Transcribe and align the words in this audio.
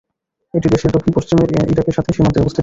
এটি 0.53 0.67
দেশের 0.69 0.91
দক্ষিণ-পশ্চিমে 0.91 1.43
ইরাকের 1.71 1.95
সাথে 1.97 2.11
সীমান্তে 2.13 2.39
অবস্থিত। 2.39 2.59